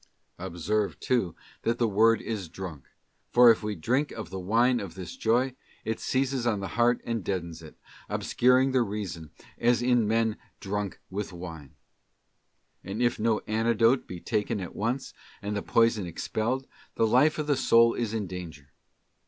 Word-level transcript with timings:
Observe, 0.39 0.99
too, 0.99 1.35
that 1.61 1.77
the 1.77 1.87
word 1.87 2.23
is 2.23 2.49
'drunk,' 2.49 2.87
for 3.29 3.51
if 3.51 3.61
we 3.61 3.75
drink 3.75 4.11
of 4.11 4.31
the 4.31 4.39
wine 4.39 4.79
of 4.79 4.95
this 4.95 5.15
joy, 5.15 5.53
it 5.85 5.99
seizes 5.99 6.47
on 6.47 6.59
the 6.59 6.69
heart 6.69 6.99
and 7.05 7.23
deadens 7.23 7.61
it, 7.61 7.77
obscuring 8.09 8.71
the 8.71 8.81
Reason, 8.81 9.29
as 9.59 9.83
in 9.83 10.07
men 10.07 10.37
drunk 10.59 10.99
with 11.11 11.31
wine. 11.31 11.75
And 12.83 12.99
if 12.99 13.19
no 13.19 13.41
antidote 13.45 14.07
be 14.07 14.19
taken 14.19 14.59
at 14.59 14.75
once, 14.75 15.13
and 15.39 15.55
the 15.55 15.61
poison 15.61 16.07
expelled, 16.07 16.65
the 16.95 17.05
life 17.05 17.37
of 17.37 17.45
the 17.45 17.55
soul 17.55 17.93
is 17.93 18.11
in 18.11 18.25
danger. 18.25 18.71